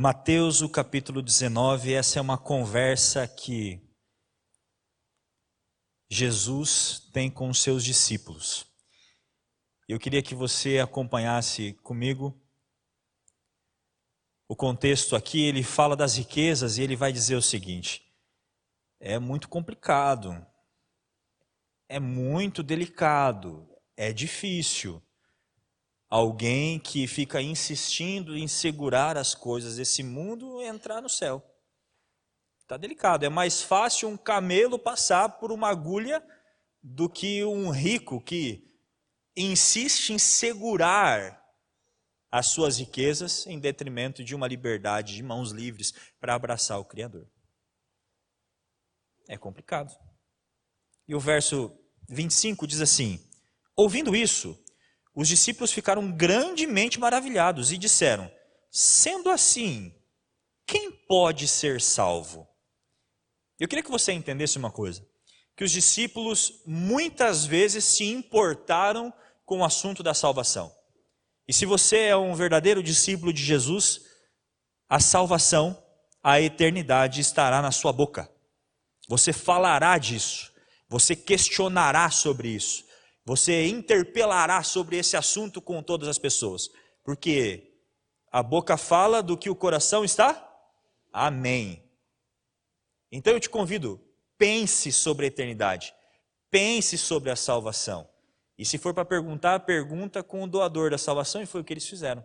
[0.00, 3.82] Mateus, o capítulo 19, essa é uma conversa que
[6.08, 8.64] Jesus tem com os seus discípulos.
[9.88, 12.40] Eu queria que você acompanhasse comigo
[14.46, 15.40] o contexto aqui.
[15.40, 18.08] Ele fala das riquezas e ele vai dizer o seguinte:
[19.00, 20.46] é muito complicado,
[21.88, 25.02] é muito delicado, é difícil
[26.08, 31.44] alguém que fica insistindo em segurar as coisas desse mundo entrar no céu.
[32.58, 33.24] Está delicado.
[33.24, 36.22] É mais fácil um camelo passar por uma agulha
[36.82, 38.64] do que um rico que
[39.36, 41.38] insiste em segurar
[42.30, 47.26] as suas riquezas em detrimento de uma liberdade de mãos livres para abraçar o Criador.
[49.26, 49.94] É complicado.
[51.06, 51.74] E o verso
[52.08, 53.18] 25 diz assim:
[53.74, 54.62] Ouvindo isso,
[55.20, 58.30] os discípulos ficaram grandemente maravilhados e disseram:
[58.70, 59.92] Sendo assim,
[60.64, 62.46] quem pode ser salvo?
[63.58, 65.04] Eu queria que você entendesse uma coisa:
[65.56, 69.12] que os discípulos muitas vezes se importaram
[69.44, 70.72] com o assunto da salvação.
[71.48, 74.02] E se você é um verdadeiro discípulo de Jesus,
[74.88, 75.82] a salvação,
[76.22, 78.30] a eternidade estará na sua boca.
[79.08, 80.52] Você falará disso,
[80.88, 82.84] você questionará sobre isso,
[83.28, 86.70] você interpelará sobre esse assunto com todas as pessoas,
[87.04, 87.74] porque
[88.32, 90.50] a boca fala do que o coração está?
[91.12, 91.84] Amém.
[93.12, 94.00] Então eu te convido,
[94.38, 95.94] pense sobre a eternidade,
[96.50, 98.08] pense sobre a salvação.
[98.56, 101.74] E se for para perguntar, pergunta com o doador da salvação, e foi o que
[101.74, 102.24] eles fizeram.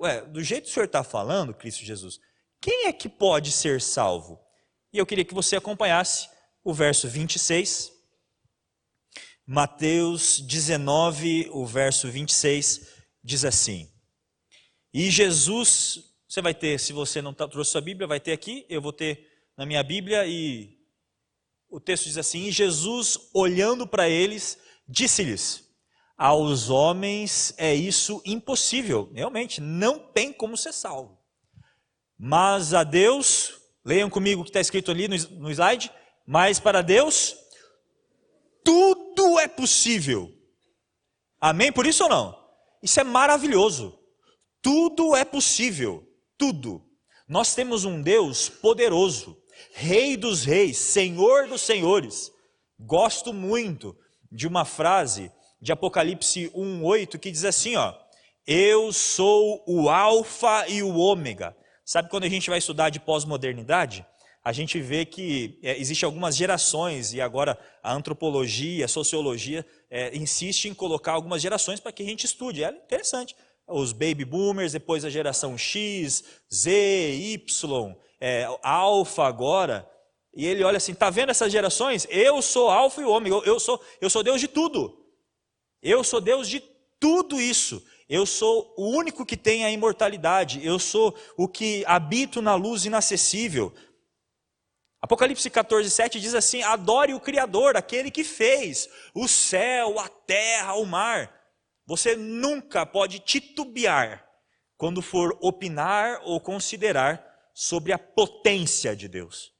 [0.00, 2.18] Ué, do jeito que o senhor está falando, Cristo Jesus,
[2.62, 4.40] quem é que pode ser salvo?
[4.90, 6.30] E eu queria que você acompanhasse
[6.64, 7.97] o verso 26
[9.50, 12.86] Mateus 19, o verso 26,
[13.24, 13.90] diz assim:
[14.92, 18.66] E Jesus, você vai ter, se você não tá, trouxe sua Bíblia, vai ter aqui,
[18.68, 20.78] eu vou ter na minha Bíblia, e
[21.66, 25.64] o texto diz assim: E Jesus, olhando para eles, disse-lhes:
[26.14, 31.18] Aos homens é isso impossível, realmente, não tem como ser salvo.
[32.18, 35.90] Mas a Deus, leiam comigo o que está escrito ali no, no slide,
[36.26, 37.34] mas para Deus,
[38.62, 40.32] tudo é possível.
[41.40, 41.72] Amém?
[41.72, 42.38] Por isso ou não?
[42.80, 43.98] Isso é maravilhoso.
[44.62, 46.08] Tudo é possível.
[46.36, 46.84] Tudo.
[47.28, 49.36] Nós temos um Deus poderoso,
[49.72, 52.30] Rei dos Reis, Senhor dos Senhores.
[52.78, 53.96] Gosto muito
[54.30, 57.94] de uma frase de Apocalipse 1:8 que diz assim, ó:
[58.46, 61.56] Eu sou o alfa e o ômega.
[61.84, 64.06] Sabe quando a gente vai estudar de pós-modernidade?
[64.48, 70.16] A gente vê que é, existe algumas gerações, e agora a antropologia, a sociologia é,
[70.16, 72.64] insiste em colocar algumas gerações para que a gente estude.
[72.64, 73.36] É interessante.
[73.66, 79.86] Os baby boomers, depois a geração X, Z, Y, é, alfa agora.
[80.34, 82.06] E ele olha assim, tá vendo essas gerações?
[82.08, 84.98] Eu sou alfa e ômega, eu, eu, sou, eu sou Deus de tudo.
[85.82, 86.62] Eu sou Deus de
[86.98, 87.84] tudo isso.
[88.08, 90.64] Eu sou o único que tem a imortalidade.
[90.64, 93.74] Eu sou o que habito na luz inacessível.
[95.00, 100.74] Apocalipse 14, 7 diz assim: adore o Criador, aquele que fez o céu, a terra,
[100.74, 101.32] o mar.
[101.86, 104.26] Você nunca pode titubear
[104.76, 109.52] quando for opinar ou considerar sobre a potência de Deus.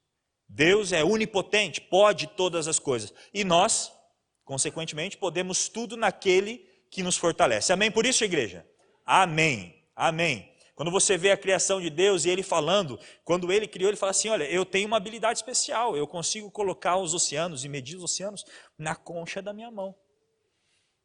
[0.49, 3.13] Deus é onipotente, pode todas as coisas.
[3.35, 3.93] E nós,
[4.45, 7.73] consequentemente, podemos tudo naquele que nos fortalece.
[7.73, 8.67] Amém por isso, igreja?
[9.05, 9.85] Amém.
[9.95, 10.55] Amém.
[10.79, 14.11] Quando você vê a criação de Deus e ele falando, quando ele criou, ele fala
[14.11, 18.05] assim: Olha, eu tenho uma habilidade especial, eu consigo colocar os oceanos e medir os
[18.05, 18.45] oceanos
[18.79, 19.93] na concha da minha mão.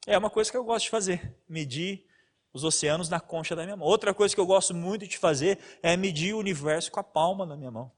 [0.06, 2.06] É uma coisa que eu gosto de fazer, medir
[2.54, 3.88] os oceanos na concha da minha mão.
[3.88, 7.48] Outra coisa que eu gosto muito de fazer é medir o universo com a palma
[7.48, 7.92] da minha mão.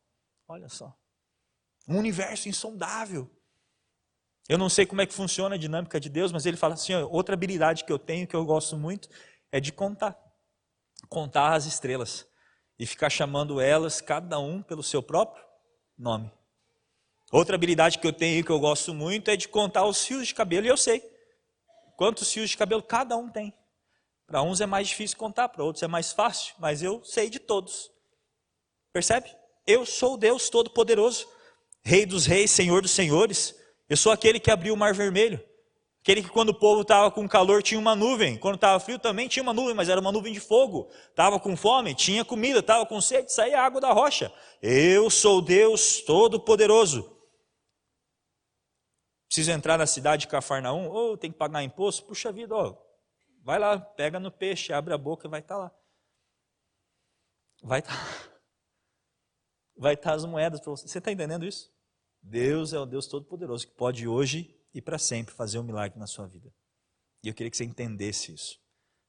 [0.47, 0.97] Olha só.
[1.85, 3.29] Um universo insondável.
[4.47, 6.93] Eu não sei como é que funciona a dinâmica de Deus, mas ele fala assim:
[6.93, 9.09] outra habilidade que eu tenho, que eu gosto muito,
[9.51, 10.24] é de contar
[11.09, 12.27] contar as estrelas
[12.77, 15.43] e ficar chamando elas, cada um, pelo seu próprio
[15.97, 16.31] nome.
[17.31, 20.27] Outra habilidade que eu tenho e que eu gosto muito é de contar os fios
[20.27, 21.03] de cabelo, e eu sei
[21.95, 23.53] quantos fios de cabelo cada um tem.
[24.27, 27.39] Para uns é mais difícil contar, para outros é mais fácil, mas eu sei de
[27.39, 27.91] todos.
[28.91, 29.29] Percebe?
[29.67, 31.27] Eu sou Deus Todo-Poderoso,
[31.83, 33.55] Rei dos Reis, Senhor dos Senhores.
[33.89, 35.43] Eu sou aquele que abriu o mar vermelho.
[36.05, 39.27] Aquele que quando o povo estava com calor tinha uma nuvem, quando estava frio também
[39.27, 40.87] tinha uma nuvem, mas era uma nuvem de fogo.
[41.09, 44.31] Estava com fome, tinha comida, estava com sede, saía água da rocha.
[44.61, 47.11] Eu sou Deus Todo-Poderoso.
[49.27, 52.05] Preciso entrar na cidade de Cafarnaum, ou oh, tem que pagar imposto?
[52.05, 52.77] Puxa vida, ó,
[53.43, 55.71] vai lá, pega no peixe, abre a boca e vai estar tá lá.
[57.63, 58.29] vai estar tá,
[59.75, 60.87] vai tá as moedas para você.
[60.87, 61.73] Você está entendendo isso?
[62.21, 66.05] Deus é o Deus Todo-Poderoso que pode hoje e para sempre fazer um milagre na
[66.05, 66.53] sua vida.
[67.23, 68.55] E eu queria que você entendesse isso.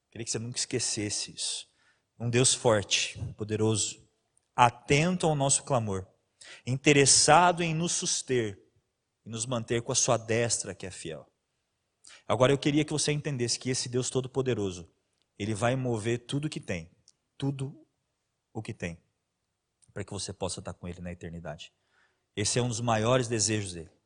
[0.05, 1.67] Eu queria que você nunca esquecesse isso.
[2.17, 4.01] Um Deus forte, poderoso,
[4.55, 6.07] atento ao nosso clamor,
[6.65, 8.57] interessado em nos suster
[9.25, 11.29] e nos manter com a sua destra que é fiel.
[12.25, 14.89] Agora eu queria que você entendesse que esse Deus Todo-Poderoso,
[15.37, 16.89] ele vai mover tudo o que tem,
[17.37, 17.85] tudo
[18.53, 18.97] o que tem,
[19.93, 21.73] para que você possa estar com ele na eternidade.
[22.35, 23.96] Esse é um dos maiores desejos dele.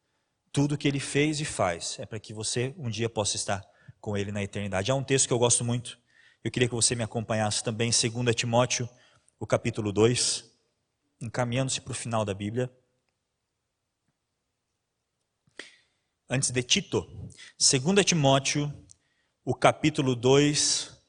[0.52, 3.64] Tudo que ele fez e faz é para que você um dia possa estar
[4.02, 4.92] com ele na eternidade.
[4.92, 5.98] Há um texto que eu gosto muito,
[6.44, 8.90] eu queria que você me acompanhasse também, 2 Timóteo,
[9.40, 10.44] o capítulo 2,
[11.22, 12.70] encaminhando-se para o final da Bíblia.
[16.30, 17.06] Antes de Tito,
[17.60, 18.74] 2 Timóteo,
[19.46, 21.02] o capítulo 2,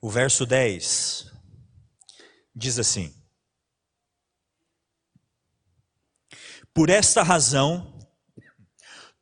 [0.00, 1.32] o verso 10,
[2.54, 3.19] diz assim:
[6.74, 7.98] Por esta razão,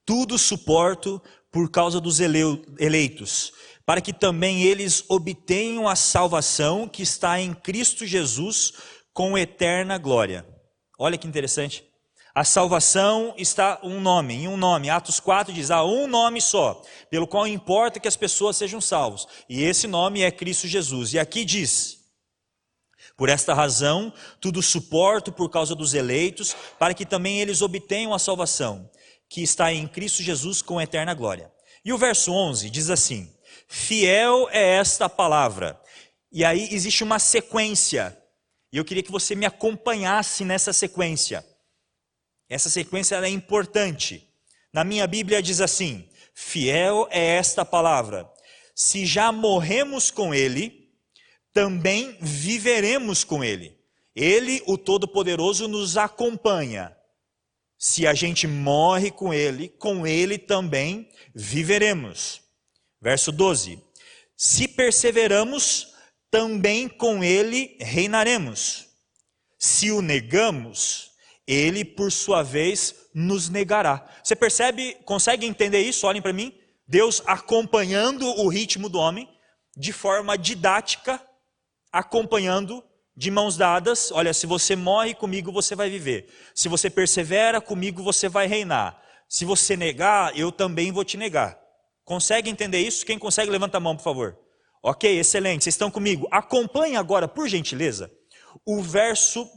[0.04, 3.52] tudo suporto por causa dos eleitos,
[3.86, 8.72] para que também eles obtenham a salvação que está em Cristo Jesus
[9.12, 10.46] com eterna glória.
[10.98, 11.88] Olha que interessante.
[12.34, 14.90] A salvação está um nome, em um nome.
[14.90, 16.80] Atos 4 diz: há um nome só,
[17.10, 19.26] pelo qual importa que as pessoas sejam salvos.
[19.48, 21.14] E esse nome é Cristo Jesus.
[21.14, 21.97] E aqui diz:
[23.18, 28.18] por esta razão, tudo suporto por causa dos eleitos, para que também eles obtenham a
[28.18, 28.88] salvação,
[29.28, 31.52] que está em Cristo Jesus com eterna glória.
[31.84, 33.28] E o verso 11 diz assim:
[33.66, 35.80] Fiel é esta palavra.
[36.30, 38.16] E aí existe uma sequência,
[38.72, 41.44] e eu queria que você me acompanhasse nessa sequência.
[42.48, 44.32] Essa sequência é importante.
[44.72, 48.30] Na minha Bíblia diz assim: Fiel é esta palavra.
[48.76, 50.87] Se já morremos com ele,
[51.58, 53.76] também viveremos com Ele.
[54.14, 56.96] Ele, o Todo-Poderoso, nos acompanha.
[57.76, 62.40] Se a gente morre com Ele, com Ele também viveremos.
[63.02, 63.82] Verso 12:
[64.36, 65.94] Se perseveramos,
[66.30, 68.86] também com Ele reinaremos.
[69.58, 71.10] Se o negamos,
[71.44, 74.08] Ele, por sua vez, nos negará.
[74.22, 76.06] Você percebe, consegue entender isso?
[76.06, 76.56] Olhem para mim.
[76.86, 79.28] Deus acompanhando o ritmo do homem,
[79.76, 81.20] de forma didática,
[81.92, 82.84] acompanhando
[83.16, 84.12] de mãos dadas.
[84.12, 86.32] Olha, se você morre comigo, você vai viver.
[86.54, 89.02] Se você persevera comigo, você vai reinar.
[89.28, 91.58] Se você negar, eu também vou te negar.
[92.04, 93.04] Consegue entender isso?
[93.04, 94.38] Quem consegue, levanta a mão, por favor.
[94.82, 96.28] Ok, excelente, vocês estão comigo.
[96.30, 98.10] Acompanhe agora, por gentileza,
[98.64, 99.50] o verso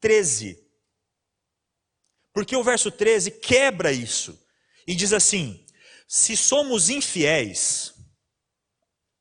[0.00, 0.58] 13.
[2.32, 4.42] Porque o verso 13 quebra isso
[4.86, 5.64] e diz assim:
[6.08, 7.94] se somos infiéis,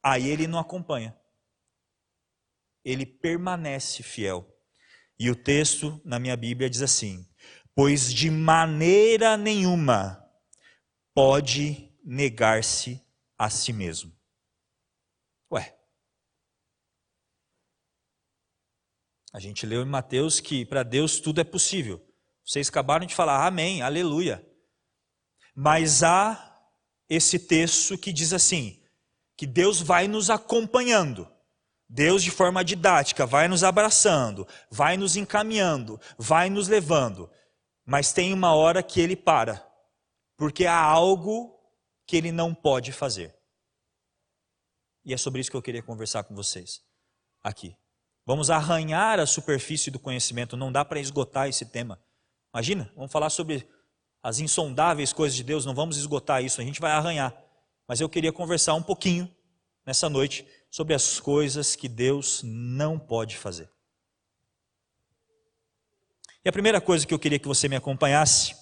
[0.01, 1.15] aí ele não acompanha
[2.83, 4.49] ele permanece fiel.
[5.17, 7.27] E o texto na minha Bíblia diz assim:
[7.75, 10.23] Pois de maneira nenhuma
[11.13, 13.01] pode negar-se
[13.37, 14.11] a si mesmo.
[15.51, 15.77] Ué.
[19.31, 22.05] A gente leu em Mateus que para Deus tudo é possível.
[22.45, 24.45] Vocês acabaram de falar amém, aleluia.
[25.55, 26.61] Mas há
[27.07, 28.83] esse texto que diz assim:
[29.35, 31.31] que Deus vai nos acompanhando.
[31.93, 37.29] Deus, de forma didática, vai nos abraçando, vai nos encaminhando, vai nos levando,
[37.85, 39.63] mas tem uma hora que ele para,
[40.35, 41.55] porque há algo
[42.07, 43.35] que ele não pode fazer.
[45.05, 46.81] E é sobre isso que eu queria conversar com vocês
[47.43, 47.77] aqui.
[48.25, 52.03] Vamos arranhar a superfície do conhecimento, não dá para esgotar esse tema.
[52.51, 53.69] Imagina, vamos falar sobre
[54.23, 57.39] as insondáveis coisas de Deus, não vamos esgotar isso, a gente vai arranhar.
[57.87, 59.31] Mas eu queria conversar um pouquinho
[59.85, 63.69] nessa noite sobre as coisas que Deus não pode fazer.
[66.43, 68.55] E a primeira coisa que eu queria que você me acompanhasse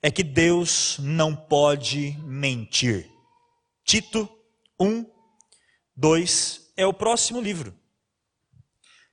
[0.00, 3.06] é que Deus não pode mentir.
[3.84, 4.26] Tito
[4.80, 5.04] 1,
[5.94, 7.78] 2 é o próximo livro.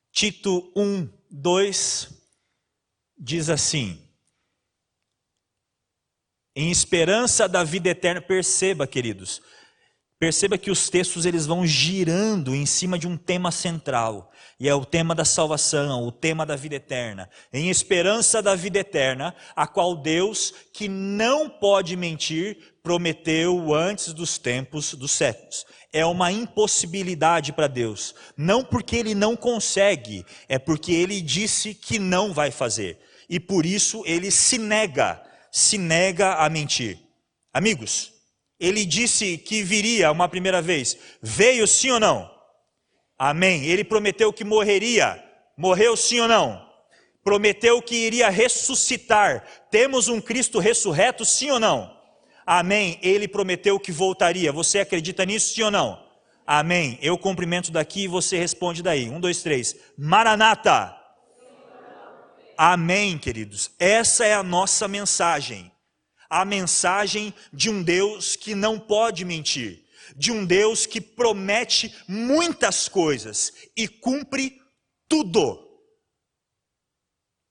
[0.09, 2.09] Tito 1, 2
[3.17, 4.01] diz assim:
[6.55, 9.41] Em esperança da vida eterna, perceba, queridos,
[10.19, 14.75] Perceba que os textos eles vão girando em cima de um tema central, e é
[14.75, 19.65] o tema da salvação, o tema da vida eterna, em esperança da vida eterna, a
[19.65, 25.65] qual Deus, que não pode mentir, prometeu antes dos tempos dos séculos.
[25.93, 31.97] É uma impossibilidade para Deus, não porque ele não consegue, é porque ele disse que
[31.97, 32.99] não vai fazer,
[33.29, 36.99] e por isso ele se nega, se nega a mentir.
[37.53, 38.18] Amigos,
[38.59, 40.97] Ele disse que viria uma primeira vez.
[41.21, 42.29] Veio sim ou não?
[43.17, 43.65] Amém.
[43.65, 45.23] Ele prometeu que morreria.
[45.57, 46.67] Morreu sim ou não?
[47.23, 49.45] Prometeu que iria ressuscitar.
[49.69, 51.97] Temos um Cristo ressurreto, sim ou não?
[52.45, 52.99] Amém.
[53.01, 54.51] Ele prometeu que voltaria.
[54.51, 56.03] Você acredita nisso, sim ou não?
[56.45, 56.97] Amém.
[57.01, 59.09] Eu cumprimento daqui e você responde daí.
[59.09, 59.75] Um, dois, três.
[59.97, 60.97] Maranata.
[62.57, 63.71] Amém, queridos.
[63.79, 65.71] Essa é a nossa mensagem.
[66.29, 69.85] A mensagem de um Deus que não pode mentir.
[70.15, 74.61] De um Deus que promete muitas coisas e cumpre
[75.07, 75.69] tudo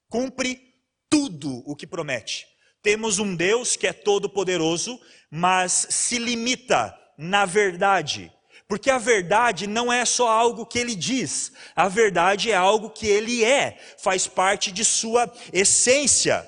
[0.09, 0.75] cumpre
[1.09, 2.47] tudo o que promete.
[2.83, 8.33] Temos um Deus que é todo-poderoso, mas se limita na verdade.
[8.67, 13.07] Porque a verdade não é só algo que ele diz, a verdade é algo que
[13.07, 16.47] ele é, faz parte de sua essência.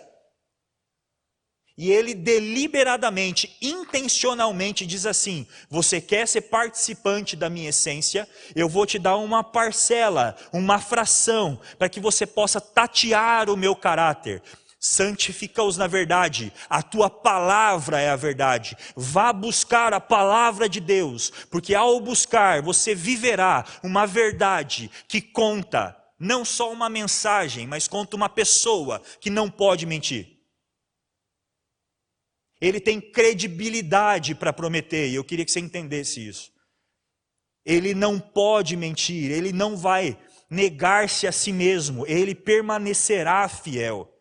[1.81, 8.29] E ele deliberadamente, intencionalmente diz assim: Você quer ser participante da minha essência?
[8.55, 13.75] Eu vou te dar uma parcela, uma fração, para que você possa tatear o meu
[13.75, 14.43] caráter.
[14.79, 18.77] Santifica-os na verdade, a tua palavra é a verdade.
[18.95, 25.97] Vá buscar a palavra de Deus, porque ao buscar você viverá uma verdade que conta
[26.19, 30.40] não só uma mensagem, mas conta uma pessoa que não pode mentir.
[32.61, 36.53] Ele tem credibilidade para prometer, e eu queria que você entendesse isso.
[37.65, 44.13] Ele não pode mentir, ele não vai negar-se a si mesmo, ele permanecerá fiel.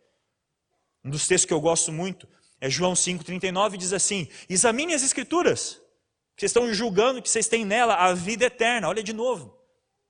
[1.04, 2.28] Um dos textos que eu gosto muito
[2.62, 5.82] é João 5,39, diz assim: Examine as Escrituras,
[6.38, 9.58] vocês estão julgando que vocês têm nela a vida eterna, olha de novo,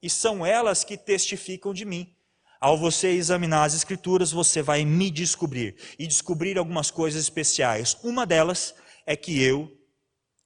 [0.01, 2.15] e são elas que testificam de mim.
[2.59, 7.97] Ao você examinar as Escrituras, você vai me descobrir e descobrir algumas coisas especiais.
[8.03, 8.75] Uma delas
[9.05, 9.71] é que eu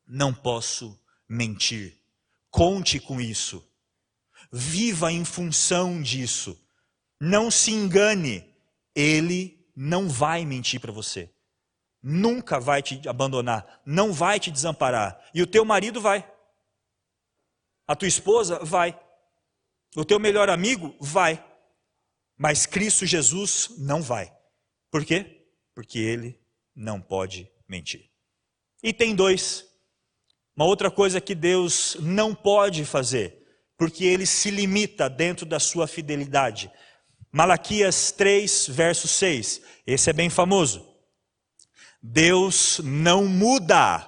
[0.08, 1.98] não posso mentir.
[2.52, 3.68] Conte com isso.
[4.52, 6.56] Viva em função disso.
[7.20, 8.54] Não se engane.
[8.96, 11.34] Ele não vai mentir para você.
[12.02, 13.82] Nunca vai te abandonar.
[13.84, 15.20] Não vai te desamparar.
[15.34, 16.30] E o teu marido vai.
[17.88, 19.00] A tua esposa vai.
[19.96, 21.44] O teu melhor amigo vai.
[22.38, 24.32] Mas Cristo Jesus não vai.
[24.92, 25.46] Por quê?
[25.74, 26.40] Porque ele
[26.76, 28.10] não pode mentir.
[28.82, 29.66] E tem dois.
[30.56, 33.44] Uma outra coisa que Deus não pode fazer,
[33.78, 36.72] porque ele se limita dentro da sua fidelidade.
[37.32, 39.62] Malaquias 3, verso 6.
[39.88, 40.88] Esse é bem famoso.
[42.02, 44.08] Deus não muda,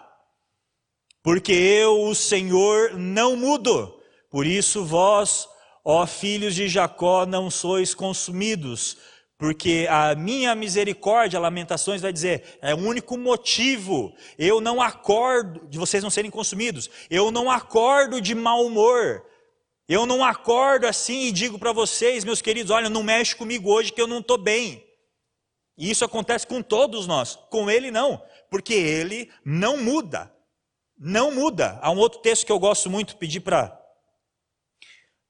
[1.24, 4.00] porque eu, o Senhor, não mudo.
[4.30, 5.48] Por isso vós
[5.88, 8.98] Ó filhos de Jacó, não sois consumidos,
[9.38, 14.12] porque a minha misericórdia, Lamentações vai dizer, é o único motivo.
[14.36, 16.90] Eu não acordo de vocês não serem consumidos.
[17.08, 19.24] Eu não acordo de mau humor.
[19.88, 23.94] Eu não acordo assim e digo para vocês, meus queridos, olha, não mexe comigo hoje
[23.94, 24.84] que eu não estou bem.
[25.78, 27.36] E isso acontece com todos nós.
[27.52, 30.34] Com ele não, porque ele não muda.
[30.98, 31.78] Não muda.
[31.84, 33.85] Há um outro texto que eu gosto muito, pedir para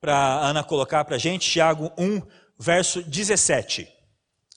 [0.05, 2.21] para Ana colocar para a gente, Tiago 1,
[2.59, 3.91] verso 17.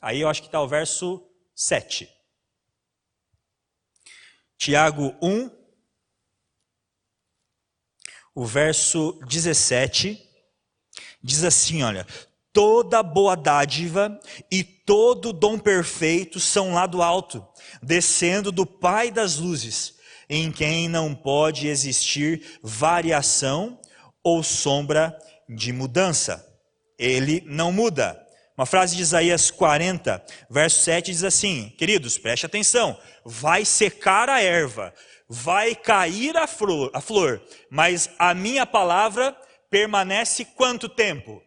[0.03, 2.07] Aí eu acho que está o verso 7.
[4.59, 5.51] Tiago 1,
[8.35, 10.23] o verso 17,
[11.23, 12.07] diz assim: olha,
[12.53, 17.43] toda boa dádiva e todo dom perfeito são lá do alto,
[17.83, 19.95] descendo do Pai das luzes,
[20.29, 23.81] em quem não pode existir variação
[24.23, 26.45] ou sombra de mudança.
[26.99, 28.21] Ele não muda.
[28.57, 32.99] Uma frase de Isaías 40, verso 7 diz assim: Queridos, preste atenção.
[33.25, 34.93] Vai secar a erva,
[35.29, 37.41] vai cair a flor, a flor,
[37.71, 39.37] mas a minha palavra
[39.71, 41.41] permanece quanto tempo?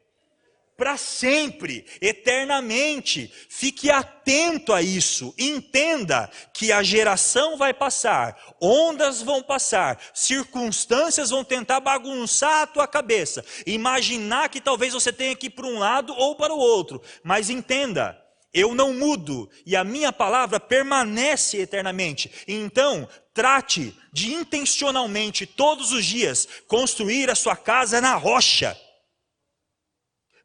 [0.82, 3.32] Para sempre, eternamente.
[3.48, 5.32] Fique atento a isso.
[5.38, 12.88] Entenda que a geração vai passar, ondas vão passar, circunstâncias vão tentar bagunçar a tua
[12.88, 13.46] cabeça.
[13.64, 17.00] Imaginar que talvez você tenha que ir para um lado ou para o outro.
[17.24, 18.20] Mas entenda,
[18.52, 22.32] eu não mudo e a minha palavra permanece eternamente.
[22.48, 28.76] Então, trate de intencionalmente todos os dias construir a sua casa na rocha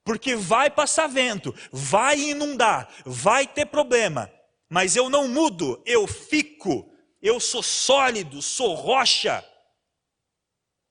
[0.07, 4.33] porque vai passar vento, vai inundar, vai ter problema,
[4.71, 6.89] mas eu não mudo, eu fico,
[7.21, 9.45] eu sou sólido, sou rocha.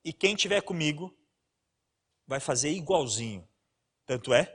[0.04, 1.18] E quem tiver comigo
[2.28, 3.48] vai fazer igualzinho.
[4.06, 4.54] Tanto é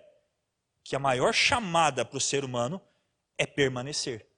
[0.85, 2.83] que a maior chamada para o ser humano
[3.39, 4.29] é permanecer.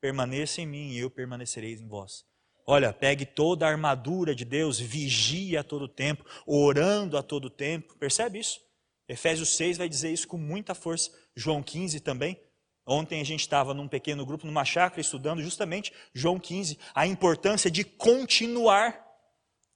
[0.00, 2.24] Permaneça em mim e eu permanecerei em vós.
[2.64, 7.96] Olha, pegue toda a armadura de Deus, vigie a todo tempo, orando a todo tempo.
[7.96, 8.69] Percebe isso?
[9.10, 11.10] Efésios 6 vai dizer isso com muita força.
[11.34, 12.40] João 15 também.
[12.86, 17.68] Ontem a gente estava num pequeno grupo, numa chácara, estudando justamente João 15, a importância
[17.68, 19.04] de continuar.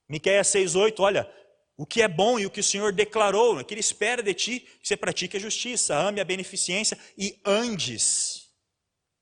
[0.09, 1.31] Miqueias 6,8, olha,
[1.77, 4.35] o que é bom e o que o Senhor declarou, é que Ele espera de
[4.35, 8.45] ti, que você pratique a justiça, ame a beneficência e andes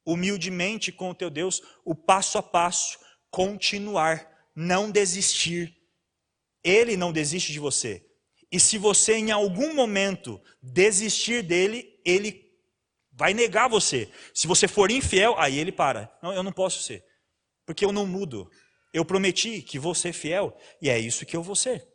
[0.05, 2.99] humildemente com o teu Deus, o passo a passo,
[3.31, 5.75] continuar, não desistir.
[6.63, 8.05] Ele não desiste de você.
[8.53, 12.53] E se você em algum momento desistir dele, ele
[13.11, 14.11] vai negar você.
[14.35, 16.15] Se você for infiel, aí ele para.
[16.23, 17.03] Não, eu não posso ser.
[17.65, 18.51] Porque eu não mudo.
[18.93, 21.89] Eu prometi que vou ser fiel e é isso que eu vou ser.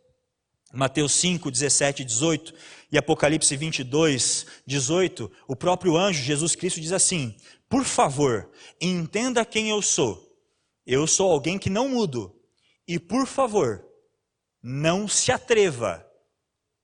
[0.73, 2.53] Mateus 5, 17 e 18
[2.91, 7.37] e Apocalipse 22, 18, o próprio anjo Jesus Cristo diz assim:
[7.69, 8.49] Por favor,
[8.81, 10.25] entenda quem eu sou.
[10.87, 12.35] Eu sou alguém que não mudo.
[12.87, 13.85] E por favor,
[14.61, 16.06] não se atreva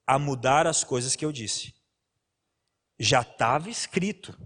[0.05, 1.73] a mudar as coisas que eu disse.
[2.99, 4.37] Já estava escrito.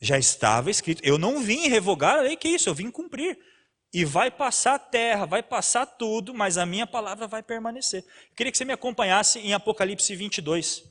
[0.00, 1.02] Já estava escrito.
[1.04, 3.38] Eu não vim revogar a lei, que isso, eu vim cumprir.
[3.92, 8.04] E vai passar a terra, vai passar tudo, mas a minha palavra vai permanecer.
[8.30, 10.84] Eu queria que você me acompanhasse em Apocalipse 22.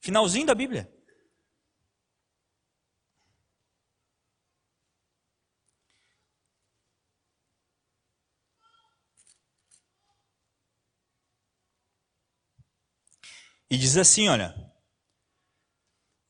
[0.00, 0.92] Finalzinho da Bíblia.
[13.70, 14.54] E diz assim, olha,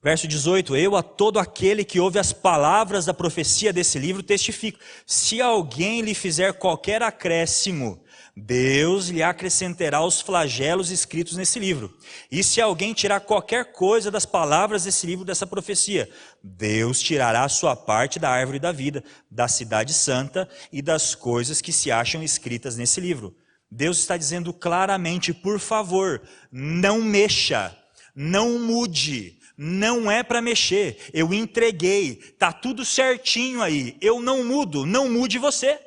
[0.02, 4.78] verso 18: Eu a todo aquele que ouve as palavras da profecia desse livro testifico:
[5.06, 8.02] se alguém lhe fizer qualquer acréscimo,
[8.34, 11.94] Deus lhe acrescentará os flagelos escritos nesse livro.
[12.30, 16.10] E se alguém tirar qualquer coisa das palavras desse livro, dessa profecia,
[16.42, 21.60] Deus tirará a sua parte da árvore da vida, da cidade santa e das coisas
[21.60, 23.34] que se acham escritas nesse livro.
[23.70, 27.76] Deus está dizendo claramente, por favor, não mexa,
[28.14, 31.10] não mude, não é para mexer.
[31.12, 33.96] Eu entreguei, tá tudo certinho aí.
[34.00, 35.80] Eu não mudo, não mude você.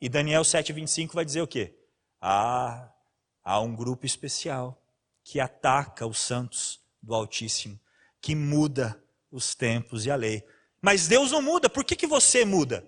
[0.00, 1.76] E Daniel 7:25 vai dizer o quê?
[2.20, 2.90] Ah,
[3.44, 4.82] há um grupo especial
[5.22, 7.78] que ataca os santos do Altíssimo,
[8.20, 10.42] que muda os tempos e a lei.
[10.80, 12.86] Mas Deus não muda, por que, que você muda?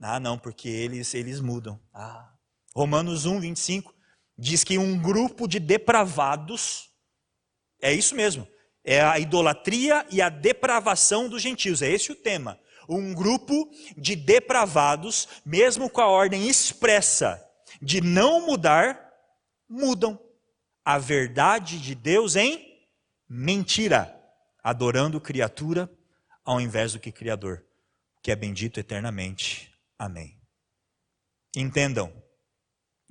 [0.00, 1.80] Ah, não, porque eles, eles mudam.
[1.92, 2.31] Ah,
[2.74, 3.94] Romanos 1, 25
[4.36, 6.90] diz que um grupo de depravados,
[7.80, 8.48] é isso mesmo,
[8.84, 12.58] é a idolatria e a depravação dos gentios, é esse o tema.
[12.88, 17.42] Um grupo de depravados, mesmo com a ordem expressa
[17.80, 19.10] de não mudar,
[19.68, 20.18] mudam
[20.84, 22.86] a verdade de Deus em
[23.28, 24.14] mentira,
[24.62, 25.90] adorando criatura
[26.44, 27.64] ao invés do que Criador,
[28.22, 29.72] que é bendito eternamente.
[29.98, 30.40] Amém.
[31.54, 32.21] Entendam,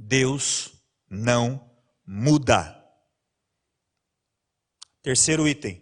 [0.04, 0.74] Deus
[1.08, 1.72] não
[2.06, 2.78] muda.
[5.04, 5.82] Terceiro item.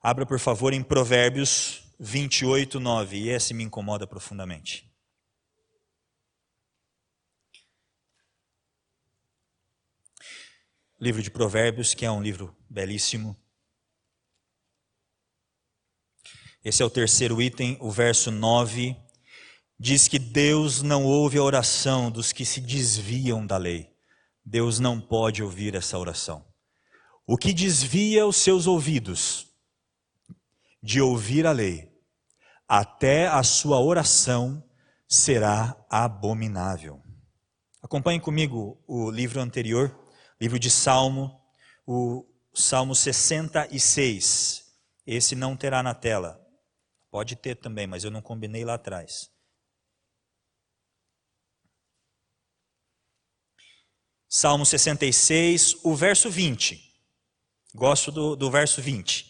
[0.00, 3.18] Abra, por favor, em Provérbios 28, 9.
[3.18, 4.88] E esse me incomoda profundamente.
[10.98, 13.36] Livro de Provérbios, que é um livro belíssimo.
[16.62, 19.09] Esse é o terceiro item, o verso 9
[19.82, 23.90] diz que Deus não ouve a oração dos que se desviam da lei.
[24.44, 26.44] Deus não pode ouvir essa oração.
[27.26, 29.46] O que desvia os seus ouvidos
[30.82, 31.90] de ouvir a lei,
[32.68, 34.62] até a sua oração
[35.08, 37.02] será abominável.
[37.82, 39.98] Acompanhe comigo o livro anterior,
[40.38, 41.40] livro de Salmo,
[41.86, 44.62] o Salmo 66.
[45.06, 46.38] Esse não terá na tela.
[47.10, 49.30] Pode ter também, mas eu não combinei lá atrás.
[54.32, 56.80] Salmo 66, o verso 20.
[57.74, 59.26] Gosto do, do verso 20.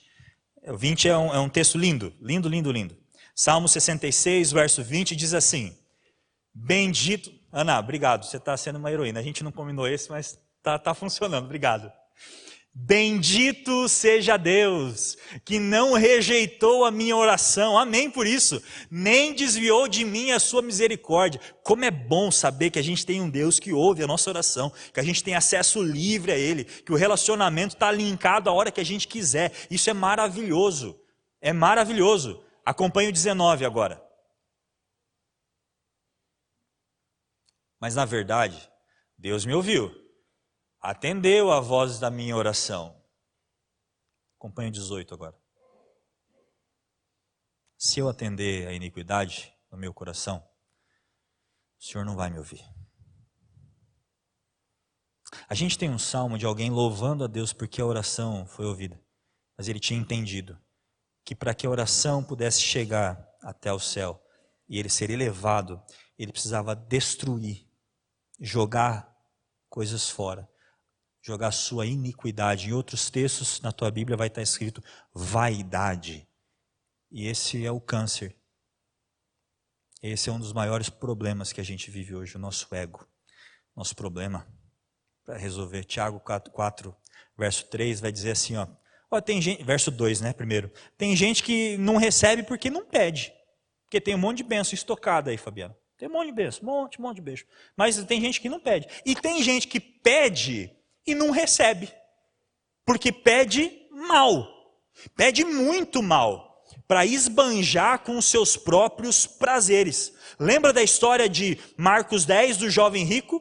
[0.68, 2.94] O 20 é um, é um texto lindo, lindo, lindo, lindo.
[3.34, 5.74] Salmo 66, verso 20 diz assim:
[6.52, 7.32] Bendito.
[7.50, 9.20] Ana, obrigado, você está sendo uma heroína.
[9.20, 11.90] A gente não combinou esse, mas está tá funcionando, obrigado.
[12.72, 20.04] Bendito seja Deus, que não rejeitou a minha oração, amém por isso, nem desviou de
[20.04, 21.40] mim a sua misericórdia.
[21.64, 24.72] Como é bom saber que a gente tem um Deus que ouve a nossa oração,
[24.94, 28.70] que a gente tem acesso livre a Ele, que o relacionamento está linkado a hora
[28.70, 29.52] que a gente quiser.
[29.68, 30.98] Isso é maravilhoso,
[31.40, 32.40] é maravilhoso.
[32.64, 34.00] Acompanhe o 19 agora.
[37.80, 38.70] Mas na verdade,
[39.18, 39.92] Deus me ouviu
[40.80, 42.96] atendeu a voz da minha oração.
[44.38, 45.38] Acompanhe o 18 agora.
[47.76, 50.46] Se eu atender a iniquidade, no meu coração,
[51.78, 52.64] o Senhor não vai me ouvir.
[55.48, 59.00] A gente tem um salmo de alguém louvando a Deus porque a oração foi ouvida,
[59.56, 60.58] mas ele tinha entendido
[61.24, 64.20] que para que a oração pudesse chegar até o céu
[64.68, 65.80] e ele ser elevado,
[66.18, 67.68] ele precisava destruir,
[68.40, 69.16] jogar
[69.68, 70.49] coisas fora,
[71.22, 72.68] jogar sua iniquidade.
[72.68, 74.82] Em outros textos na tua Bíblia vai estar escrito
[75.14, 76.26] vaidade.
[77.10, 78.36] E esse é o câncer.
[80.02, 83.06] Esse é um dos maiores problemas que a gente vive hoje, o nosso ego.
[83.76, 84.46] Nosso problema
[85.24, 85.84] para resolver.
[85.84, 86.96] Tiago 4, 4,
[87.36, 88.66] verso 3 vai dizer assim, ó.
[89.10, 89.20] ó.
[89.20, 90.72] tem gente, verso 2, né, primeiro.
[90.96, 93.32] Tem gente que não recebe porque não pede.
[93.84, 95.76] Porque tem um monte de bênção estocada aí, Fabiano.
[95.98, 97.44] Tem um monte de bênção, um monte, um monte de beijo.
[97.76, 98.88] Mas tem gente que não pede.
[99.04, 100.74] E tem gente que pede
[101.06, 101.92] e não recebe.
[102.84, 104.46] Porque pede mal.
[105.16, 106.50] Pede muito mal
[106.86, 110.12] para esbanjar com os seus próprios prazeres.
[110.38, 113.40] Lembra da história de Marcos 10 do jovem rico?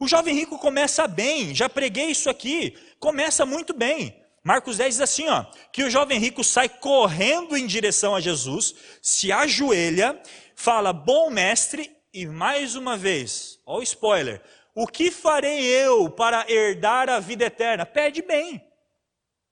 [0.00, 4.20] O jovem rico começa bem, já preguei isso aqui, começa muito bem.
[4.42, 8.74] Marcos 10 diz assim, ó, que o jovem rico sai correndo em direção a Jesus,
[9.00, 10.20] se ajoelha,
[10.56, 14.42] fala: "Bom mestre", e mais uma vez, ó o spoiler,
[14.74, 17.84] o que farei eu para herdar a vida eterna?
[17.84, 18.66] Pede bem.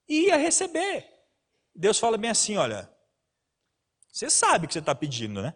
[0.09, 1.06] E ia receber.
[1.74, 2.90] Deus fala bem assim: olha,
[4.11, 5.54] você sabe o que você está pedindo, né?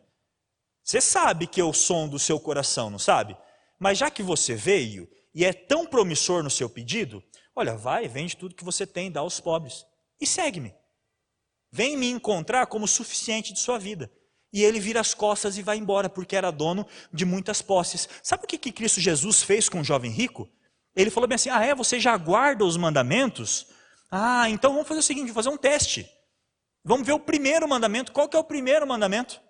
[0.83, 3.37] Você sabe que eu som do seu coração, não sabe?
[3.79, 7.25] Mas já que você veio e é tão promissor no seu pedido,
[7.57, 9.87] olha, vai, vende tudo que você tem, dá aos pobres
[10.21, 10.75] e segue-me.
[11.73, 14.13] Vem me encontrar como suficiente de sua vida.
[14.55, 18.09] E ele vira as costas e vai embora, porque era dono de muitas posses.
[18.23, 20.49] Sabe o que, que Cristo Jesus fez com o jovem rico?
[20.95, 21.75] Ele falou bem assim: Ah, é?
[21.75, 23.67] Você já guarda os mandamentos?
[24.09, 26.09] Ah, então vamos fazer o seguinte: vamos fazer um teste.
[26.85, 28.13] Vamos ver o primeiro mandamento.
[28.13, 29.41] Qual que é o primeiro mandamento?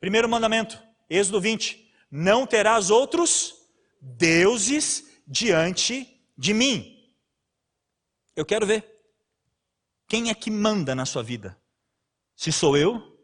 [0.00, 1.92] Primeiro mandamento, Êxodo 20.
[2.10, 3.54] Não terás outros
[4.00, 6.96] deuses diante de mim.
[8.34, 8.84] Eu quero ver.
[10.08, 11.56] Quem é que manda na sua vida?
[12.34, 13.17] Se sou eu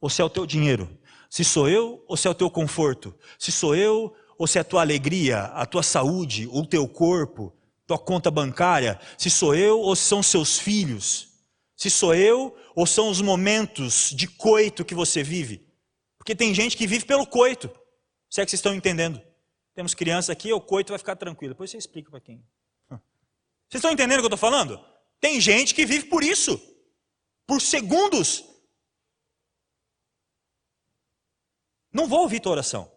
[0.00, 0.98] ou se é o teu dinheiro?
[1.28, 3.14] Se sou eu ou se é o teu conforto?
[3.38, 7.54] Se sou eu ou se é a tua alegria, a tua saúde, o teu corpo,
[7.86, 8.98] tua conta bancária?
[9.18, 11.28] Se sou eu ou se são seus filhos?
[11.76, 15.66] Se sou eu ou são os momentos de coito que você vive?
[16.18, 17.70] Porque tem gente que vive pelo coito.
[18.28, 19.20] Se é que vocês estão entendendo.
[19.74, 21.54] Temos criança aqui, o coito vai ficar tranquilo.
[21.54, 22.44] Depois você explica para quem.
[23.70, 24.84] Vocês estão entendendo o que eu estou falando?
[25.20, 26.60] Tem gente que vive por isso.
[27.46, 28.44] Por segundos.
[31.92, 32.90] Não vou ouvir tua oração.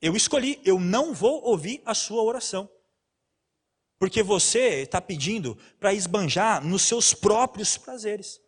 [0.00, 2.70] Eu escolhi, eu não vou ouvir a sua oração.
[3.98, 8.40] Porque você está pedindo para esbanjar nos seus próprios prazeres.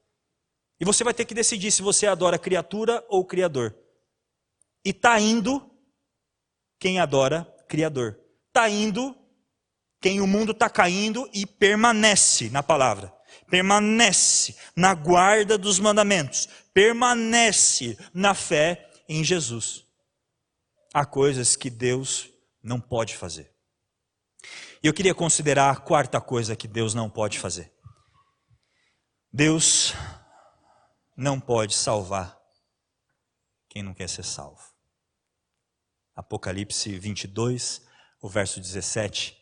[0.78, 3.76] E você vai ter que decidir se você adora criatura ou criador.
[4.84, 5.70] E está indo
[6.78, 8.18] quem adora Criador.
[8.48, 9.16] Está indo
[10.00, 13.14] quem o mundo está caindo e permanece na palavra.
[13.48, 16.48] Permanece na guarda dos mandamentos.
[16.74, 19.84] Permanece na fé em Jesus.
[20.94, 22.30] Há coisas que Deus
[22.62, 23.52] não pode fazer.
[24.80, 27.72] E eu queria considerar a quarta coisa que Deus não pode fazer.
[29.32, 29.92] Deus
[31.16, 32.40] não pode salvar
[33.68, 34.62] quem não quer ser salvo.
[36.14, 37.84] Apocalipse 22,
[38.22, 39.39] o verso 17.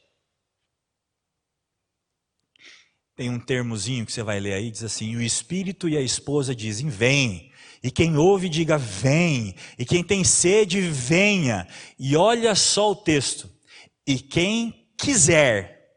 [3.18, 6.54] Tem um termozinho que você vai ler aí, diz assim: o espírito e a esposa
[6.54, 7.50] dizem: Vem.
[7.82, 9.56] E quem ouve, diga: Vem.
[9.76, 11.66] E quem tem sede, venha.
[11.98, 13.50] E olha só o texto:
[14.06, 15.96] E quem quiser,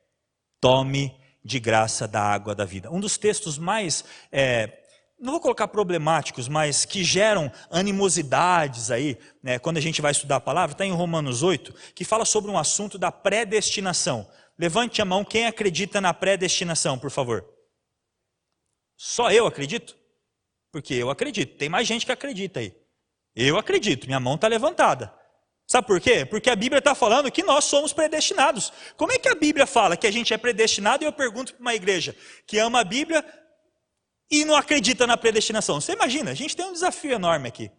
[0.59, 2.89] tome de graça da água da vida.
[2.89, 4.79] Um dos textos mais é,
[5.21, 10.37] não vou colocar problemáticos, mas que geram animosidades aí, né, quando a gente vai estudar
[10.37, 14.27] a palavra, está em Romanos 8, que fala sobre um assunto da predestinação.
[14.61, 17.43] Levante a mão quem acredita na predestinação, por favor.
[18.95, 19.97] Só eu acredito?
[20.71, 21.57] Porque eu acredito.
[21.57, 22.71] Tem mais gente que acredita aí.
[23.35, 25.11] Eu acredito, minha mão está levantada.
[25.67, 26.25] Sabe por quê?
[26.25, 28.71] Porque a Bíblia está falando que nós somos predestinados.
[28.95, 31.03] Como é que a Bíblia fala que a gente é predestinado?
[31.03, 33.25] E eu pergunto para uma igreja que ama a Bíblia,
[34.29, 35.81] e não acredita na predestinação.
[35.81, 37.71] Você imagina, a gente tem um desafio enorme aqui.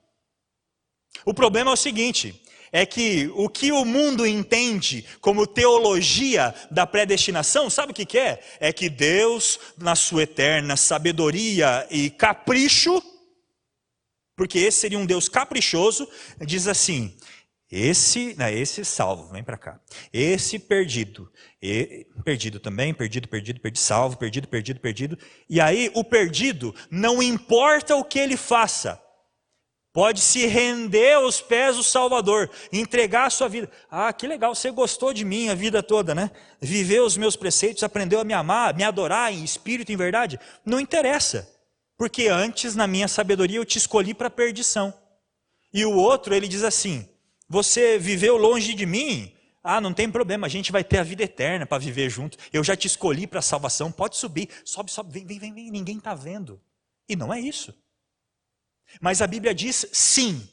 [1.25, 2.42] O problema é o seguinte:
[2.73, 8.19] é que o que o mundo entende como teologia da predestinação, sabe o que, que
[8.19, 8.41] é?
[8.59, 13.03] É que Deus, na sua eterna sabedoria e capricho,
[14.35, 16.09] porque esse seria um Deus caprichoso,
[16.41, 17.15] diz assim:
[17.73, 19.81] esse, não, esse salvo, vem para cá.
[20.13, 21.33] Esse perdido,
[21.63, 25.19] e, perdido também, perdido, perdido, perdido, salvo, perdido, perdido, perdido.
[25.49, 29.02] E aí o perdido, não importa o que ele faça,
[29.93, 33.71] pode se render aos pés do Salvador, entregar a sua vida.
[33.91, 36.31] Ah, que legal, você gostou de mim a vida toda, né?
[36.61, 40.41] Viveu os meus preceitos, aprendeu a me amar, me adorar em espírito e em verdade.
[40.65, 41.49] Não interessa,
[41.97, 44.95] porque antes, na minha sabedoria, eu te escolhi para perdição.
[45.73, 47.07] E o outro, ele diz assim:
[47.49, 49.33] Você viveu longe de mim?
[49.65, 52.37] Ah, não tem problema, a gente vai ter a vida eterna para viver junto.
[52.53, 54.49] Eu já te escolhi para a salvação, pode subir.
[54.65, 55.71] Sobe, sobe, vem, vem, vem.
[55.71, 56.61] ninguém está vendo.
[57.09, 57.73] E não é isso.
[59.01, 60.49] Mas a Bíblia diz sim,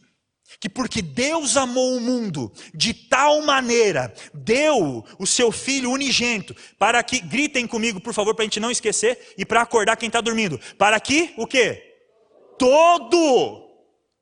[0.60, 7.02] que porque Deus amou o mundo de tal maneira, deu o seu Filho unigênito, para
[7.04, 10.20] que, gritem comigo, por favor, para a gente não esquecer, e para acordar quem está
[10.20, 11.84] dormindo, para que, o quê?
[12.58, 13.70] Todo,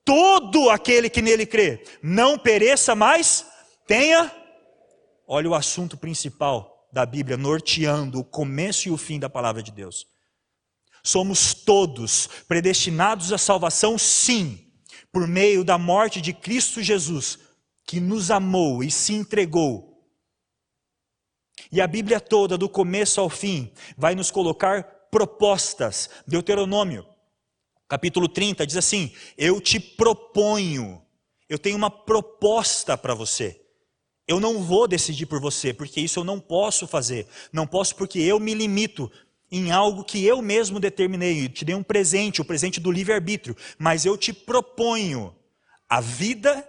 [0.04, 3.44] todo aquele que nele crê, não pereça mais,
[3.86, 4.30] tenha,
[5.26, 9.72] olha o assunto principal da Bíblia, norteando o começo e o fim da palavra de
[9.72, 10.06] Deus.
[11.02, 14.58] Somos todos predestinados à salvação, sim,
[15.12, 17.38] por meio da morte de Cristo Jesus,
[17.86, 19.88] que nos amou e se entregou.
[21.72, 26.08] E a Bíblia toda, do começo ao fim, vai nos colocar propostas.
[26.26, 27.06] Deuteronômio,
[27.88, 31.02] capítulo 30, diz assim: Eu te proponho,
[31.48, 33.60] eu tenho uma proposta para você.
[34.26, 37.26] Eu não vou decidir por você, porque isso eu não posso fazer.
[37.50, 39.10] Não posso porque eu me limito
[39.50, 41.44] em algo que eu mesmo determinei.
[41.44, 43.56] Eu te dei um presente, o presente do livre-arbítrio.
[43.78, 45.34] Mas eu te proponho
[45.88, 46.68] a vida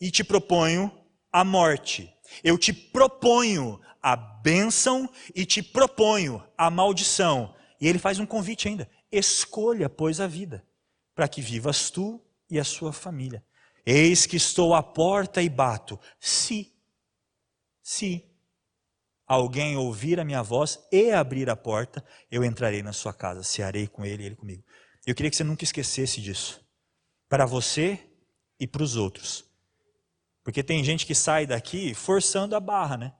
[0.00, 0.92] e te proponho
[1.32, 2.12] a morte.
[2.42, 7.54] Eu te proponho a bênção e te proponho a maldição.
[7.80, 10.64] E ele faz um convite ainda: escolha, pois, a vida,
[11.14, 12.20] para que vivas tu
[12.50, 13.44] e a sua família.
[13.84, 15.98] Eis que estou à porta e bato.
[16.20, 16.72] Se,
[17.82, 18.31] se
[19.32, 23.86] alguém ouvir a minha voz e abrir a porta, eu entrarei na sua casa, cearei
[23.86, 24.62] com ele e ele comigo.
[25.06, 26.62] Eu queria que você nunca esquecesse disso.
[27.30, 27.98] Para você
[28.60, 29.50] e para os outros.
[30.44, 33.14] Porque tem gente que sai daqui forçando a barra, né?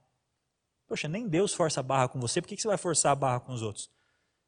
[0.87, 3.39] Poxa, nem Deus força a barra com você, por que você vai forçar a barra
[3.39, 3.89] com os outros?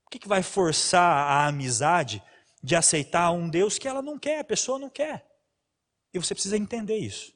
[0.03, 2.21] Por que vai forçar a amizade
[2.61, 5.25] de aceitar um Deus que ela não quer, a pessoa não quer?
[6.13, 7.34] E você precisa entender isso.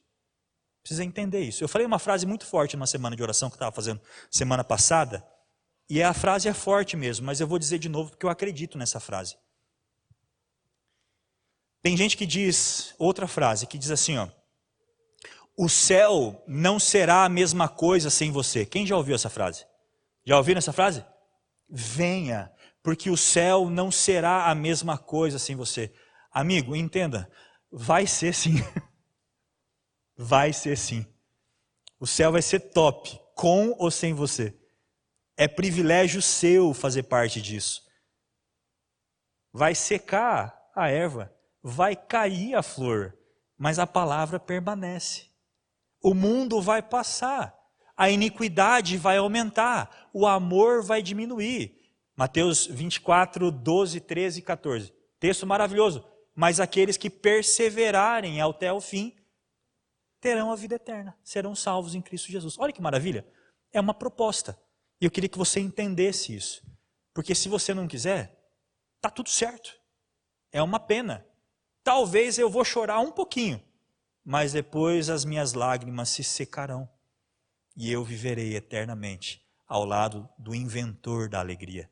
[0.90, 1.64] Precisa entender isso.
[1.64, 4.64] Eu falei uma frase muito forte numa semana de oração que eu estava fazendo semana
[4.64, 5.24] passada,
[5.88, 8.76] e a frase é forte mesmo, mas eu vou dizer de novo porque eu acredito
[8.76, 9.38] nessa frase.
[11.84, 14.30] Tem gente que diz outra frase, que diz assim, ó:
[15.56, 18.66] O céu não será a mesma coisa sem você.
[18.66, 19.68] Quem já ouviu essa frase?
[20.26, 21.06] Já ouviram essa frase?
[21.70, 25.94] Venha, porque o céu não será a mesma coisa sem você.
[26.32, 27.32] Amigo, entenda,
[27.72, 28.56] vai ser sim.
[30.22, 31.06] Vai ser sim.
[31.98, 34.54] O céu vai ser top, com ou sem você.
[35.38, 37.88] É privilégio seu fazer parte disso.
[39.54, 43.18] Vai secar a erva, vai cair a flor,
[43.58, 45.28] mas a palavra permanece.
[46.04, 47.58] O mundo vai passar,
[47.96, 51.80] a iniquidade vai aumentar, o amor vai diminuir.
[52.14, 54.94] Mateus 24, 12, 13 e 14.
[55.18, 56.04] Texto maravilhoso.
[56.36, 59.16] Mas aqueles que perseverarem até o fim
[60.20, 62.58] terão a vida eterna, serão salvos em Cristo Jesus.
[62.58, 63.26] Olha que maravilha!
[63.72, 64.60] É uma proposta.
[65.00, 66.62] E eu queria que você entendesse isso.
[67.14, 68.38] Porque se você não quiser,
[69.00, 69.74] tá tudo certo.
[70.52, 71.26] É uma pena.
[71.84, 73.64] Talvez eu vou chorar um pouquinho,
[74.24, 76.90] mas depois as minhas lágrimas se secarão
[77.76, 81.90] e eu viverei eternamente ao lado do inventor da alegria,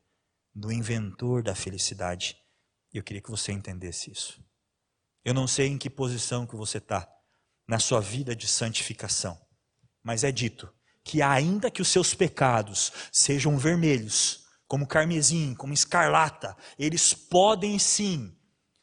[0.54, 2.36] do inventor da felicidade.
[2.92, 4.44] Eu queria que você entendesse isso.
[5.24, 7.08] Eu não sei em que posição que você está
[7.68, 9.38] na sua vida de santificação.
[10.02, 10.72] Mas é dito
[11.04, 18.34] que, ainda que os seus pecados sejam vermelhos, como carmesim, como escarlata, eles podem sim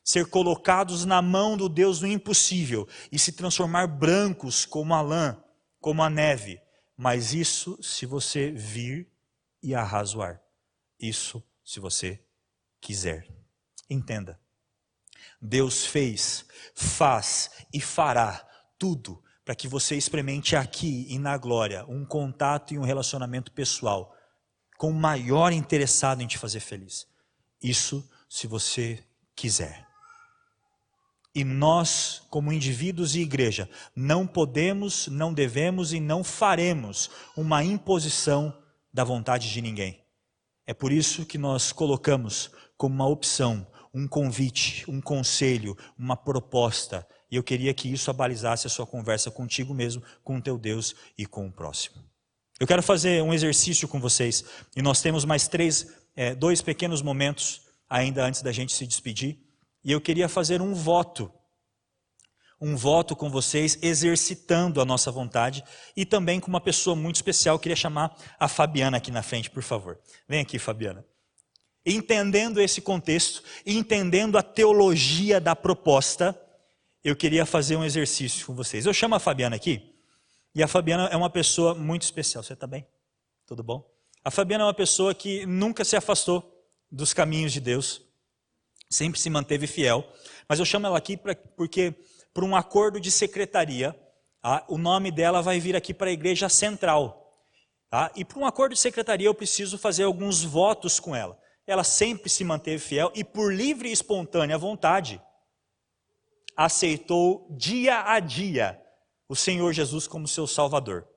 [0.03, 5.43] ser colocados na mão do Deus do impossível e se transformar brancos como a lã,
[5.79, 6.61] como a neve.
[6.95, 9.11] Mas isso se você vir
[9.61, 10.41] e arrazoar.
[10.99, 12.23] Isso se você
[12.79, 13.27] quiser.
[13.89, 14.39] Entenda.
[15.41, 22.03] Deus fez, faz e fará tudo para que você experimente aqui e na glória um
[22.03, 24.15] contato e um relacionamento pessoal
[24.77, 27.07] com o maior interessado em te fazer feliz.
[27.61, 29.03] Isso se você
[29.35, 29.85] quiser.
[31.33, 38.57] E nós, como indivíduos e igreja, não podemos, não devemos e não faremos uma imposição
[38.93, 40.01] da vontade de ninguém.
[40.65, 47.05] É por isso que nós colocamos como uma opção, um convite, um conselho, uma proposta
[47.35, 50.95] e eu queria que isso abalizasse a sua conversa contigo mesmo, com o teu Deus
[51.17, 52.01] e com o próximo.
[52.57, 54.45] Eu quero fazer um exercício com vocês.
[54.73, 59.37] E nós temos mais três, é, dois pequenos momentos ainda antes da gente se despedir.
[59.83, 61.29] E eu queria fazer um voto
[62.61, 65.61] um voto com vocês, exercitando a nossa vontade,
[65.93, 67.55] e também com uma pessoa muito especial.
[67.55, 69.99] Eu queria chamar a Fabiana aqui na frente, por favor.
[70.25, 71.05] Vem aqui, Fabiana.
[71.85, 76.33] Entendendo esse contexto, entendendo a teologia da proposta,
[77.05, 78.87] eu queria fazer um exercício com vocês.
[78.87, 79.93] Eu chamo a Fabiana aqui,
[80.55, 82.43] e a Fabiana é uma pessoa muito especial.
[82.43, 82.83] Você está bem?
[83.45, 83.87] Tudo bom?
[84.23, 88.01] A Fabiana é uma pessoa que nunca se afastou dos caminhos de Deus,
[88.89, 90.03] sempre se manteve fiel.
[90.49, 91.93] Mas eu chamo ela aqui pra, porque
[92.33, 93.95] por um acordo de secretaria,
[94.41, 94.65] tá?
[94.67, 97.31] o nome dela vai vir aqui para a igreja central.
[97.87, 98.11] Tá?
[98.15, 101.37] E por um acordo de secretaria eu preciso fazer alguns votos com ela.
[101.67, 105.21] Ela sempre se manteve fiel e por livre e espontânea vontade
[106.55, 108.81] aceitou dia a dia
[109.27, 111.07] o Senhor Jesus como seu Salvador.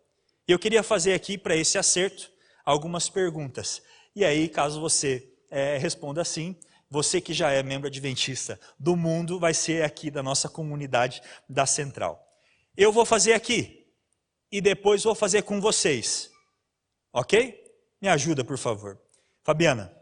[0.47, 2.31] Eu queria fazer aqui para esse acerto
[2.65, 3.83] algumas perguntas.
[4.15, 6.57] E aí, caso você é, responda sim,
[6.91, 11.67] você que já é membro adventista do mundo vai ser aqui da nossa comunidade da
[11.67, 12.27] Central.
[12.77, 13.87] Eu vou fazer aqui
[14.51, 16.31] e depois vou fazer com vocês.
[17.13, 17.63] Ok?
[18.01, 18.99] Me ajuda, por favor.
[19.45, 19.95] Fabiana.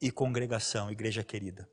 [0.00, 1.68] E congregação, igreja querida.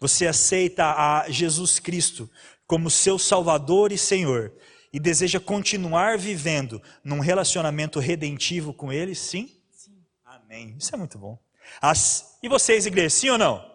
[0.00, 2.28] Você aceita a Jesus Cristo
[2.66, 4.52] como seu Salvador e Senhor
[4.90, 9.14] e deseja continuar vivendo num relacionamento redentivo com Ele?
[9.14, 9.54] Sim?
[9.70, 10.02] Sim.
[10.24, 10.74] Amém.
[10.78, 11.38] Isso é muito bom.
[11.80, 12.38] As...
[12.42, 13.70] E vocês, igreja, sim ou não?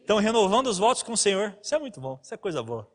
[0.00, 1.56] Estão renovando os votos com o Senhor.
[1.62, 2.90] Isso é muito bom, isso é coisa boa.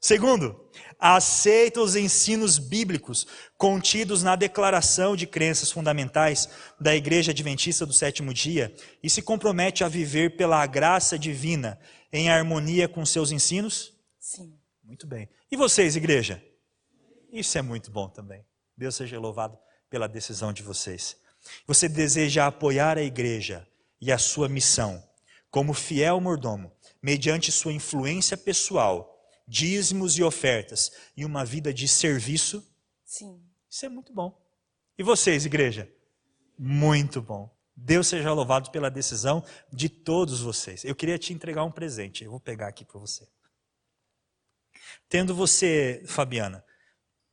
[0.00, 6.48] Segundo, aceita os ensinos bíblicos contidos na declaração de crenças fundamentais
[6.80, 11.80] da Igreja Adventista do Sétimo Dia e se compromete a viver pela graça divina
[12.12, 13.92] em harmonia com seus ensinos?
[14.20, 14.56] Sim.
[14.84, 15.28] Muito bem.
[15.50, 16.42] E vocês, igreja?
[17.30, 18.44] Isso é muito bom também.
[18.76, 19.58] Deus seja louvado
[19.90, 21.16] pela decisão de vocês.
[21.66, 23.66] Você deseja apoiar a igreja
[24.00, 25.02] e a sua missão
[25.50, 29.17] como fiel mordomo, mediante sua influência pessoal,
[29.48, 32.64] dízimos e ofertas e uma vida de serviço?
[33.04, 33.42] Sim.
[33.68, 34.38] Isso é muito bom.
[34.98, 35.90] E vocês, igreja?
[36.58, 37.50] Muito bom.
[37.74, 40.84] Deus seja louvado pela decisão de todos vocês.
[40.84, 42.24] Eu queria te entregar um presente.
[42.24, 43.26] Eu vou pegar aqui para você.
[45.08, 46.64] Tendo você, Fabiana,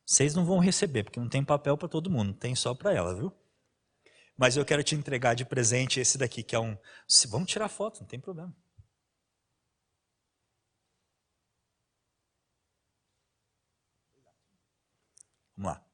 [0.04, 3.14] vocês não vão receber, porque não tem papel para todo mundo, tem só para ela,
[3.14, 3.32] viu?
[4.36, 6.76] Mas eu quero te entregar de presente esse daqui, que é um.
[7.28, 8.54] Vamos tirar foto, não tem problema.
[15.56, 15.84] Vamos lá.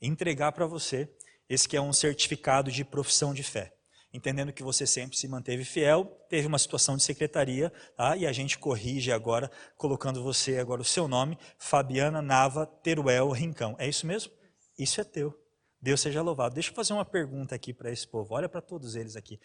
[0.00, 1.08] Entregar para você
[1.48, 3.74] esse que é um certificado de profissão de fé.
[4.12, 8.16] Entendendo que você sempre se manteve fiel, teve uma situação de secretaria, tá?
[8.16, 13.74] e a gente corrige agora, colocando você agora o seu nome, Fabiana Nava Teruel Rincão.
[13.76, 14.32] É isso mesmo?
[14.78, 15.36] Isso é teu.
[15.82, 16.54] Deus seja louvado.
[16.54, 18.34] Deixa eu fazer uma pergunta aqui para esse povo.
[18.34, 19.40] Olha para todos eles aqui.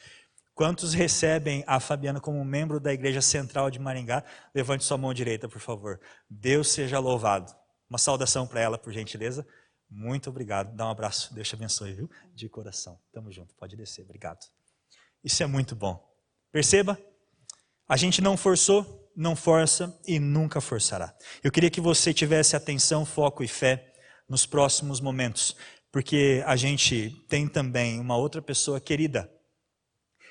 [0.54, 4.24] Quantos recebem a Fabiana como membro da Igreja Central de Maringá?
[4.54, 6.00] Levante sua mão direita, por favor.
[6.30, 7.59] Deus seja louvado.
[7.90, 9.46] Uma saudação para ela, por gentileza.
[9.90, 10.76] Muito obrigado.
[10.76, 11.34] Dá um abraço.
[11.34, 12.10] Deus te abençoe, viu?
[12.34, 13.00] De coração.
[13.12, 13.56] Tamo junto.
[13.56, 14.04] Pode descer.
[14.04, 14.46] Obrigado.
[15.24, 16.08] Isso é muito bom.
[16.52, 16.98] Perceba?
[17.88, 21.16] A gente não forçou, não força e nunca forçará.
[21.44, 23.92] Eu queria que você tivesse atenção, foco e fé
[24.30, 25.56] nos próximos momentos
[25.92, 29.32] porque a gente tem também uma outra pessoa querida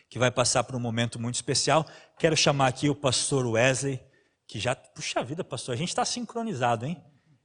[0.08, 1.84] que vai passar por um momento muito especial.
[2.18, 4.00] Quero chamar aqui o pastor Wesley,
[4.46, 7.02] que já, puxa vida, pastor, a gente está sincronizado, hein?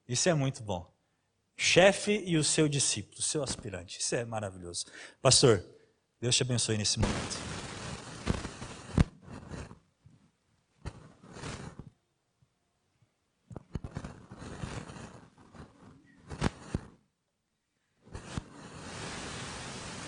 [0.08, 0.92] Isso é muito bom.
[1.56, 4.86] Chefe e o seu discípulo, seu aspirante, isso é maravilhoso.
[5.22, 5.64] Pastor,
[6.20, 7.64] Deus te abençoe nesse momento.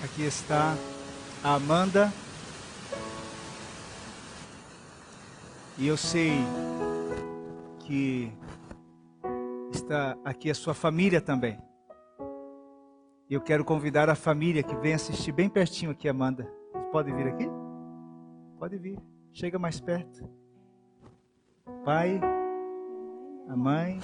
[0.03, 0.75] Aqui está
[1.43, 2.11] a Amanda.
[5.77, 6.31] E eu sei
[7.85, 8.31] que
[9.85, 11.59] está aqui a sua família também.
[13.29, 16.51] E eu quero convidar a família que vem assistir bem pertinho aqui, Amanda.
[16.71, 17.47] Vocês podem vir aqui?
[18.59, 18.99] Pode vir.
[19.31, 20.27] Chega mais perto.
[21.83, 22.19] Pai,
[23.47, 23.99] a mãe,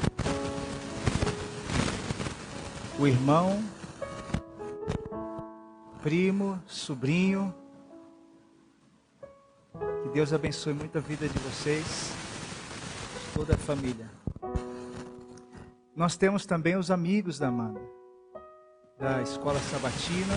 [3.00, 3.64] o irmão,
[6.02, 7.54] primo, sobrinho.
[10.04, 12.12] Que Deus abençoe muito a vida de vocês,
[13.34, 14.21] toda a família.
[16.02, 17.80] Nós temos também os amigos da Amanda,
[18.98, 20.34] da Escola Sabatina.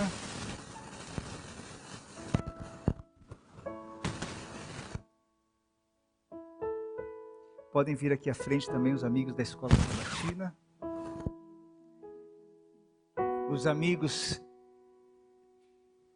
[7.71, 10.55] Podem vir aqui à frente também os amigos da Escola Sabatina.
[13.49, 14.39] Os amigos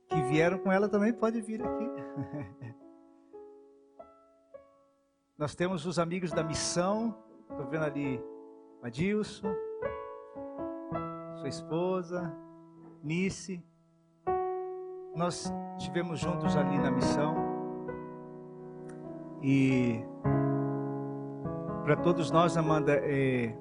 [0.10, 1.88] que vieram com ela também pode vir aqui.
[5.36, 7.18] Nós temos os amigos da missão,
[7.50, 8.22] Estou vendo ali
[8.82, 9.54] Adilson,
[11.40, 12.34] sua esposa,
[13.04, 13.64] Nice.
[15.16, 17.36] Nós estivemos juntos ali na missão.
[19.42, 20.04] E
[21.84, 23.56] para todos nós, Amanda, é,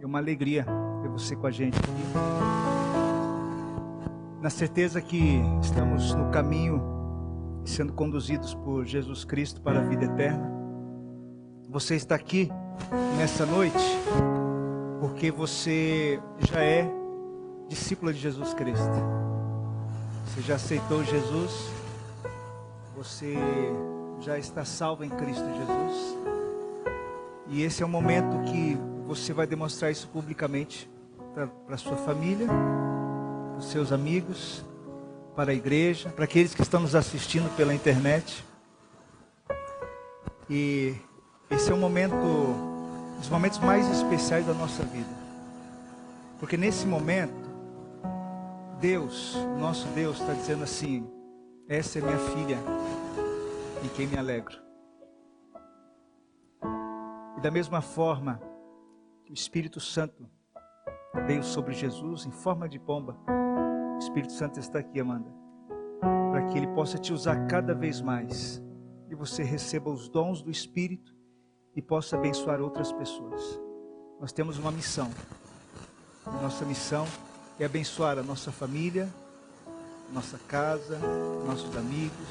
[0.00, 0.66] é uma alegria
[1.02, 1.90] ter você com a gente aqui.
[4.40, 6.82] Na certeza que estamos no caminho
[7.64, 10.50] sendo conduzidos por Jesus Cristo para a vida eterna.
[11.68, 12.50] Você está aqui
[13.16, 13.78] nessa noite
[15.02, 16.88] porque você já é
[17.68, 18.86] discípula de Jesus Cristo.
[20.24, 21.50] Você já aceitou Jesus,
[22.94, 23.34] você
[24.20, 26.18] já está salvo em Cristo Jesus.
[27.48, 30.88] E esse é o momento que você vai demonstrar isso publicamente
[31.66, 34.64] para sua família, para os seus amigos,
[35.34, 38.44] para a igreja, para aqueles que estão nos assistindo pela internet.
[40.48, 40.94] E
[41.50, 42.71] esse é um momento,
[43.22, 45.08] dos momentos mais especiais da nossa vida.
[46.40, 47.48] Porque nesse momento,
[48.80, 51.08] Deus, nosso Deus, está dizendo assim:
[51.68, 52.58] essa é minha filha,
[53.84, 54.60] em quem me alegro.
[57.38, 58.40] E da mesma forma
[59.24, 60.28] que o Espírito Santo
[61.24, 63.16] veio sobre Jesus em forma de pomba,
[63.94, 65.32] o Espírito Santo está aqui, Amanda,
[66.32, 68.60] para que ele possa te usar cada vez mais
[69.08, 71.21] e você receba os dons do Espírito
[71.74, 73.60] e possa abençoar outras pessoas.
[74.20, 75.10] Nós temos uma missão.
[76.40, 77.06] Nossa missão
[77.58, 79.08] é abençoar a nossa família,
[80.12, 80.98] nossa casa,
[81.46, 82.28] nossos amigos,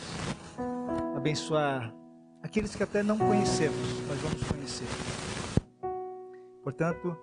[1.16, 1.94] abençoar
[2.42, 3.78] aqueles que até não conhecemos,
[4.08, 4.88] mas vamos conhecer.
[6.64, 7.18] Portanto,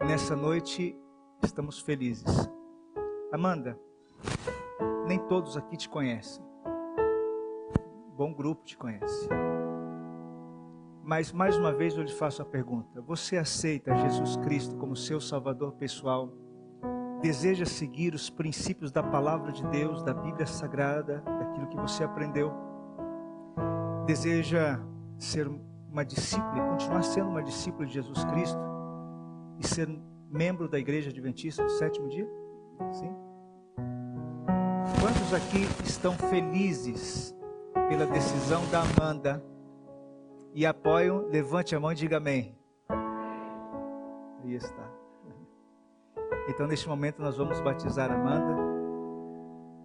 [0.00, 0.98] nessa noite
[1.42, 2.48] estamos felizes.
[3.32, 3.78] Amanda,
[5.06, 6.44] nem todos aqui te conhecem.
[8.16, 9.28] bom grupo te conhece.
[11.06, 15.20] Mas mais uma vez eu lhe faço a pergunta: você aceita Jesus Cristo como seu
[15.20, 16.32] Salvador pessoal?
[17.22, 22.52] Deseja seguir os princípios da palavra de Deus, da Bíblia Sagrada, daquilo que você aprendeu?
[24.04, 24.80] Deseja
[25.16, 25.48] ser
[25.88, 28.58] uma discípula, continuar sendo uma discípula de Jesus Cristo
[29.60, 29.88] e ser
[30.28, 32.28] membro da Igreja Adventista do sétimo dia?
[32.90, 33.14] Sim?
[35.00, 37.32] Quantos aqui estão felizes
[37.88, 39.55] pela decisão da Amanda
[40.56, 41.28] e apoiam?
[41.28, 42.58] Levante a mão e diga amém.
[44.42, 44.90] Aí está.
[46.48, 48.56] Então, neste momento, nós vamos batizar Amanda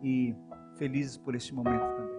[0.02, 0.34] e
[0.78, 2.11] felizes por este momento também.